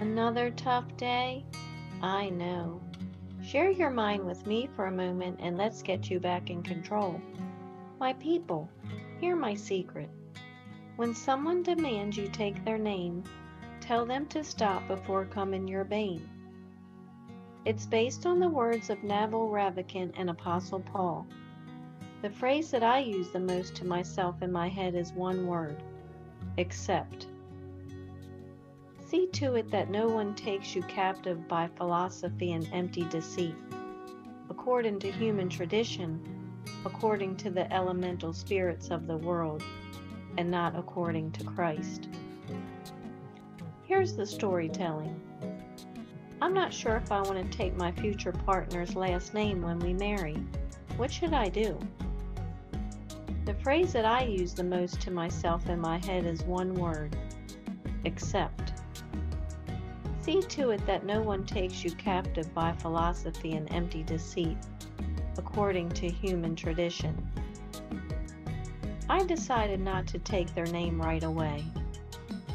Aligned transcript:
Another 0.00 0.50
tough 0.50 0.94
day? 0.98 1.44
I 2.02 2.28
know. 2.28 2.82
Share 3.42 3.70
your 3.70 3.88
mind 3.88 4.26
with 4.26 4.46
me 4.46 4.68
for 4.76 4.86
a 4.86 4.92
moment 4.92 5.38
and 5.40 5.56
let's 5.56 5.82
get 5.82 6.10
you 6.10 6.20
back 6.20 6.50
in 6.50 6.62
control. 6.62 7.18
My 7.98 8.12
people, 8.14 8.68
hear 9.20 9.34
my 9.34 9.54
secret. 9.54 10.10
When 10.96 11.14
someone 11.14 11.62
demands 11.62 12.18
you 12.18 12.28
take 12.28 12.62
their 12.62 12.76
name, 12.76 13.24
tell 13.80 14.04
them 14.04 14.26
to 14.26 14.44
stop 14.44 14.86
before 14.86 15.24
coming 15.24 15.66
your 15.66 15.84
bane. 15.84 16.28
It's 17.64 17.86
based 17.86 18.26
on 18.26 18.38
the 18.38 18.48
words 18.48 18.90
of 18.90 19.02
Naval 19.02 19.48
Ravikant 19.48 20.12
and 20.18 20.28
Apostle 20.28 20.80
Paul. 20.80 21.26
The 22.20 22.30
phrase 22.30 22.70
that 22.70 22.82
I 22.82 22.98
use 22.98 23.30
the 23.30 23.40
most 23.40 23.74
to 23.76 23.86
myself 23.86 24.42
in 24.42 24.52
my 24.52 24.68
head 24.68 24.94
is 24.94 25.12
one 25.12 25.46
word 25.46 25.82
accept. 26.58 27.28
See 29.16 29.28
to 29.28 29.54
it 29.54 29.70
that 29.70 29.88
no 29.88 30.08
one 30.08 30.34
takes 30.34 30.74
you 30.74 30.82
captive 30.82 31.48
by 31.48 31.70
philosophy 31.78 32.52
and 32.52 32.68
empty 32.70 33.04
deceit, 33.04 33.54
according 34.50 34.98
to 34.98 35.10
human 35.10 35.48
tradition, 35.48 36.20
according 36.84 37.36
to 37.36 37.48
the 37.48 37.72
elemental 37.72 38.34
spirits 38.34 38.90
of 38.90 39.06
the 39.06 39.16
world, 39.16 39.62
and 40.36 40.50
not 40.50 40.76
according 40.76 41.32
to 41.32 41.44
Christ. 41.44 42.10
Here's 43.84 44.12
the 44.14 44.26
storytelling. 44.26 45.18
I'm 46.42 46.52
not 46.52 46.70
sure 46.70 46.96
if 46.96 47.10
I 47.10 47.22
want 47.22 47.50
to 47.50 47.56
take 47.56 47.74
my 47.74 47.92
future 47.92 48.32
partner's 48.32 48.94
last 48.94 49.32
name 49.32 49.62
when 49.62 49.78
we 49.78 49.94
marry. 49.94 50.36
What 50.98 51.10
should 51.10 51.32
I 51.32 51.48
do? 51.48 51.78
The 53.46 53.54
phrase 53.54 53.94
that 53.94 54.04
I 54.04 54.24
use 54.24 54.52
the 54.52 54.62
most 54.62 55.00
to 55.00 55.10
myself 55.10 55.70
in 55.70 55.80
my 55.80 56.04
head 56.04 56.26
is 56.26 56.42
one 56.42 56.74
word 56.74 57.16
accept. 58.04 58.75
See 60.26 60.42
to 60.42 60.70
it 60.70 60.84
that 60.86 61.06
no 61.06 61.22
one 61.22 61.46
takes 61.46 61.84
you 61.84 61.92
captive 61.92 62.52
by 62.52 62.72
philosophy 62.72 63.52
and 63.52 63.72
empty 63.72 64.02
deceit, 64.02 64.56
according 65.38 65.90
to 65.90 66.10
human 66.10 66.56
tradition. 66.56 67.16
I 69.08 69.22
decided 69.22 69.78
not 69.78 70.08
to 70.08 70.18
take 70.18 70.52
their 70.52 70.66
name 70.66 71.00
right 71.00 71.22
away. 71.22 71.64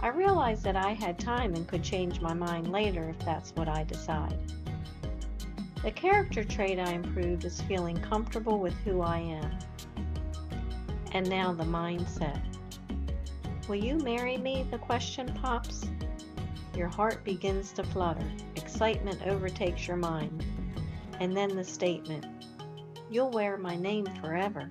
I 0.00 0.08
realized 0.08 0.64
that 0.64 0.76
I 0.76 0.94
had 0.94 1.18
time 1.18 1.52
and 1.52 1.68
could 1.68 1.82
change 1.82 2.22
my 2.22 2.32
mind 2.32 2.72
later 2.72 3.10
if 3.10 3.18
that's 3.18 3.50
what 3.54 3.68
I 3.68 3.84
decide. 3.84 4.38
The 5.82 5.90
character 5.90 6.44
trait 6.44 6.78
I 6.78 6.92
improved 6.92 7.44
is 7.44 7.60
feeling 7.60 7.98
comfortable 7.98 8.60
with 8.60 8.78
who 8.78 9.02
I 9.02 9.18
am. 9.18 9.58
And 11.12 11.28
now 11.28 11.52
the 11.52 11.64
mindset. 11.64 12.40
Will 13.68 13.76
you 13.76 13.98
marry 13.98 14.38
me? 14.38 14.66
The 14.70 14.78
question 14.78 15.30
pops. 15.42 15.84
Your 16.78 16.86
heart 16.86 17.24
begins 17.24 17.72
to 17.72 17.82
flutter. 17.82 18.24
Excitement 18.54 19.26
overtakes 19.26 19.88
your 19.88 19.96
mind. 19.96 20.44
And 21.18 21.36
then 21.36 21.56
the 21.56 21.64
statement 21.64 22.24
You'll 23.10 23.32
wear 23.32 23.56
my 23.56 23.74
name 23.74 24.06
forever. 24.22 24.70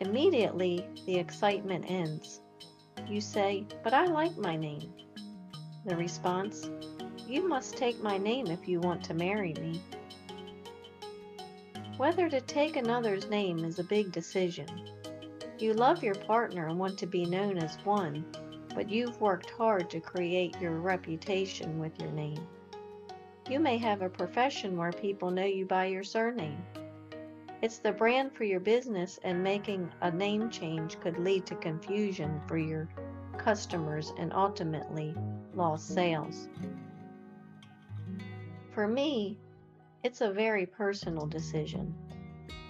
Immediately, 0.00 0.86
the 1.04 1.16
excitement 1.16 1.84
ends. 1.86 2.40
You 3.06 3.20
say, 3.20 3.66
But 3.82 3.92
I 3.92 4.06
like 4.06 4.38
my 4.38 4.56
name. 4.56 4.90
The 5.84 5.96
response 5.96 6.70
You 7.28 7.46
must 7.46 7.76
take 7.76 8.02
my 8.02 8.16
name 8.16 8.46
if 8.46 8.66
you 8.66 8.80
want 8.80 9.04
to 9.04 9.12
marry 9.12 9.52
me. 9.52 9.82
Whether 11.98 12.30
to 12.30 12.40
take 12.40 12.76
another's 12.76 13.28
name 13.28 13.58
is 13.58 13.78
a 13.78 13.84
big 13.84 14.12
decision. 14.12 14.66
You 15.58 15.74
love 15.74 16.02
your 16.02 16.14
partner 16.14 16.68
and 16.68 16.78
want 16.78 16.96
to 17.00 17.06
be 17.06 17.26
known 17.26 17.58
as 17.58 17.76
one, 17.84 18.24
but 18.74 18.90
you've 18.90 19.20
worked 19.20 19.50
hard 19.50 19.88
to 19.90 20.00
create 20.00 20.60
your 20.60 20.80
reputation 20.80 21.78
with 21.78 21.98
your 22.00 22.10
name. 22.10 22.46
You 23.48 23.60
may 23.60 23.78
have 23.78 24.02
a 24.02 24.08
profession 24.08 24.76
where 24.76 24.92
people 24.92 25.30
know 25.30 25.44
you 25.44 25.66
by 25.66 25.86
your 25.86 26.02
surname. 26.02 26.64
It's 27.62 27.78
the 27.78 27.92
brand 27.92 28.32
for 28.32 28.44
your 28.44 28.60
business, 28.60 29.18
and 29.22 29.42
making 29.42 29.90
a 30.02 30.10
name 30.10 30.50
change 30.50 31.00
could 31.00 31.18
lead 31.18 31.46
to 31.46 31.54
confusion 31.56 32.40
for 32.46 32.58
your 32.58 32.88
customers 33.38 34.12
and 34.18 34.32
ultimately 34.32 35.14
lost 35.54 35.94
sales. 35.94 36.48
For 38.72 38.88
me, 38.88 39.38
it's 40.02 40.20
a 40.20 40.30
very 40.30 40.66
personal 40.66 41.26
decision. 41.26 41.94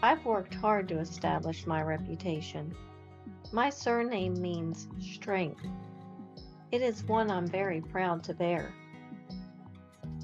I've 0.03 0.25
worked 0.25 0.55
hard 0.55 0.87
to 0.89 0.99
establish 0.99 1.67
my 1.67 1.83
reputation. 1.83 2.75
My 3.53 3.71
surname 3.71 4.41
means 4.41 4.89
strength. 5.01 5.67
It 6.75 6.83
is 6.83 7.05
one 7.05 7.31
I'm 7.31 7.47
very 7.47 7.81
proud 7.81 8.25
to 8.25 8.35
bear. 8.35 8.75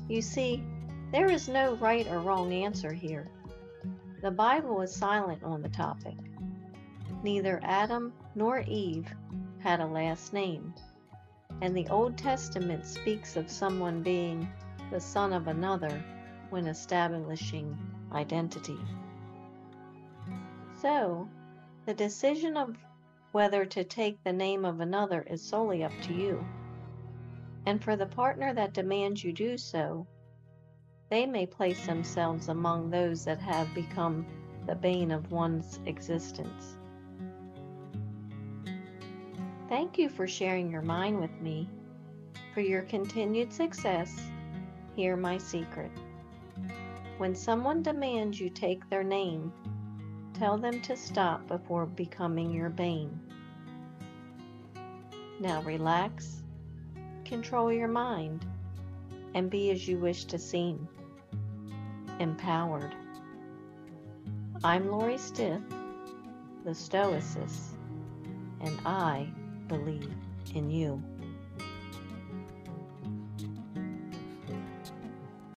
You 0.08 0.20
see, 0.20 0.64
there 1.12 1.30
is 1.30 1.48
no 1.48 1.76
right 1.76 2.04
or 2.08 2.18
wrong 2.18 2.52
answer 2.52 2.92
here. 2.92 3.30
The 4.20 4.32
Bible 4.32 4.80
is 4.80 4.92
silent 4.92 5.44
on 5.44 5.62
the 5.62 5.68
topic. 5.68 6.16
Neither 7.22 7.60
Adam 7.62 8.12
nor 8.34 8.62
Eve 8.62 9.06
had 9.60 9.78
a 9.78 9.86
last 9.86 10.32
name, 10.32 10.74
and 11.62 11.76
the 11.76 11.86
Old 11.86 12.18
Testament 12.18 12.84
speaks 12.84 13.36
of 13.36 13.48
someone 13.48 14.02
being 14.02 14.52
the 14.90 14.98
son 14.98 15.32
of 15.32 15.46
another 15.46 16.02
when 16.48 16.66
establishing 16.66 17.78
identity. 18.10 18.80
So, 20.82 21.28
the 21.86 21.94
decision 21.94 22.56
of 22.56 22.76
whether 23.32 23.64
to 23.64 23.84
take 23.84 24.22
the 24.24 24.32
name 24.32 24.64
of 24.64 24.80
another 24.80 25.22
is 25.22 25.42
solely 25.42 25.84
up 25.84 25.92
to 26.02 26.12
you. 26.12 26.44
And 27.66 27.82
for 27.82 27.96
the 27.96 28.06
partner 28.06 28.52
that 28.54 28.74
demands 28.74 29.22
you 29.22 29.32
do 29.32 29.56
so, 29.56 30.06
they 31.10 31.26
may 31.26 31.46
place 31.46 31.86
themselves 31.86 32.48
among 32.48 32.90
those 32.90 33.24
that 33.24 33.40
have 33.40 33.74
become 33.74 34.26
the 34.66 34.74
bane 34.74 35.10
of 35.10 35.30
one's 35.30 35.80
existence. 35.86 36.76
Thank 39.68 39.98
you 39.98 40.08
for 40.08 40.26
sharing 40.26 40.70
your 40.70 40.82
mind 40.82 41.20
with 41.20 41.40
me. 41.40 41.68
For 42.54 42.60
your 42.60 42.82
continued 42.82 43.52
success, 43.52 44.20
hear 44.96 45.16
my 45.16 45.38
secret. 45.38 45.92
When 47.18 47.34
someone 47.34 47.82
demands 47.82 48.40
you 48.40 48.50
take 48.50 48.88
their 48.88 49.04
name, 49.04 49.52
tell 50.40 50.56
them 50.56 50.80
to 50.80 50.96
stop 50.96 51.46
before 51.48 51.84
becoming 51.84 52.50
your 52.50 52.70
bane. 52.70 53.20
Now 55.38 55.60
relax, 55.60 56.42
control 57.26 57.70
your 57.70 57.88
mind, 57.88 58.46
and 59.34 59.50
be 59.50 59.70
as 59.70 59.86
you 59.86 59.98
wish 59.98 60.24
to 60.24 60.38
seem. 60.38 60.88
Empowered. 62.20 62.94
I'm 64.64 64.90
Lori 64.90 65.18
Stith, 65.18 65.60
the 66.64 66.70
Stoicess, 66.70 67.74
and 68.62 68.80
I 68.86 69.28
believe 69.68 70.10
in 70.54 70.70
you. 70.70 71.02